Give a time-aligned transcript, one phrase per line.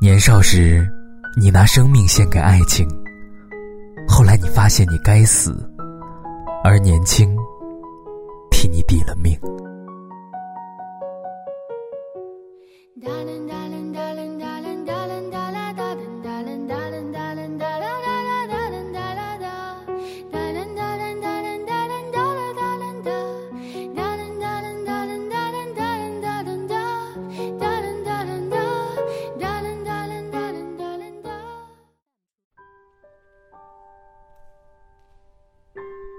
[0.00, 0.88] 年少时，
[1.36, 2.88] 你拿生命献给爱情，
[4.06, 5.68] 后来你发现你该死，
[6.62, 7.36] 而年轻
[8.48, 9.36] 替你抵了命。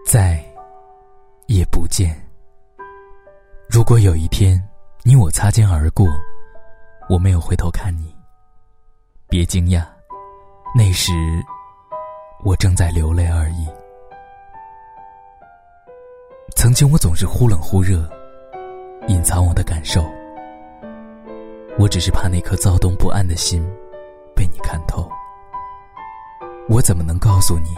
[0.09, 0.43] 再
[1.45, 2.19] 也不见。
[3.69, 4.59] 如果有一天
[5.03, 6.03] 你我擦肩而过，
[7.07, 8.11] 我没有回头看你，
[9.27, 9.85] 别惊讶，
[10.75, 11.13] 那时
[12.43, 13.67] 我正在流泪而已。
[16.55, 18.09] 曾经我总是忽冷忽热，
[19.09, 20.03] 隐藏我的感受，
[21.77, 23.63] 我只是怕那颗躁动不安的心
[24.35, 25.07] 被你看透。
[26.67, 27.75] 我怎么能告诉你？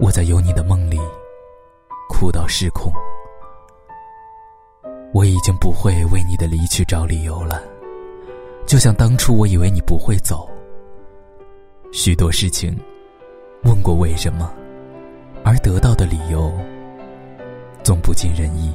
[0.00, 0.96] 我在有你的梦里，
[2.08, 2.92] 哭到失控。
[5.12, 7.60] 我已经不会为你的离去找理由了，
[8.64, 10.48] 就像当初我以为你不会走。
[11.90, 12.78] 许多事情，
[13.64, 14.52] 问过为什么，
[15.42, 16.52] 而得到的理由，
[17.82, 18.72] 总不尽人意。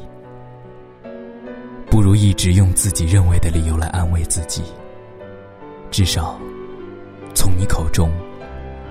[1.89, 4.63] 不如一直用自己认为的理由来安慰自己。
[5.89, 6.37] 至少，
[7.33, 8.11] 从你口中，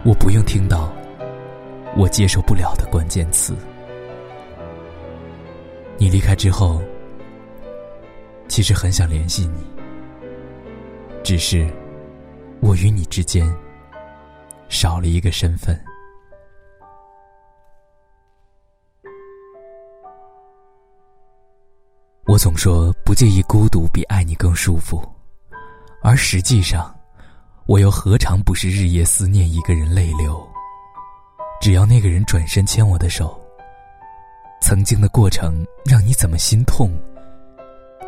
[0.05, 0.92] 我不用听到。
[1.97, 3.55] 我接受不了的关键词。
[5.99, 6.83] 你离开之后，
[8.49, 9.65] 其实很想联系你，
[11.23, 11.69] 只是
[12.61, 13.55] 我与你之间
[14.69, 15.79] 少了一个身份。
[22.27, 25.07] 我总说不介意孤独比爱你更舒服，
[26.03, 26.93] 而实际上，
[27.67, 30.52] 我又何尝不是日夜思念一个人泪流？
[31.63, 33.41] 只要那个人转身牵我的手，
[34.61, 36.91] 曾经的过程让你怎么心痛，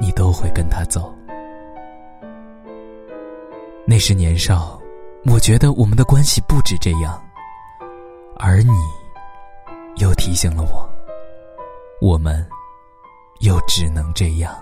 [0.01, 1.15] 你都会跟他走。
[3.87, 4.83] 那时年少，
[5.27, 7.23] 我觉得我们的关系不止这样，
[8.41, 8.73] 而你，
[10.03, 10.91] 又提醒了我，
[12.01, 12.45] 我们，
[13.39, 14.53] 又只能这样。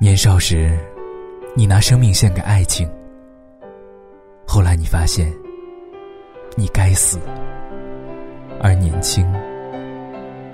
[0.00, 0.74] 年少时，
[1.54, 2.90] 你拿生命献给爱情，
[4.46, 5.30] 后来你发现。
[6.58, 7.20] 你该死
[8.60, 9.24] 而年轻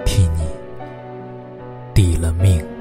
[0.04, 0.42] 替你
[1.94, 2.73] 抵了命。